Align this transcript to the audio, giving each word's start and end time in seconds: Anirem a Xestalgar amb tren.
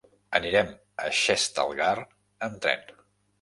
Anirem 0.37 0.71
a 1.07 1.09
Xestalgar 1.17 1.93
amb 2.49 2.59
tren. 2.65 2.89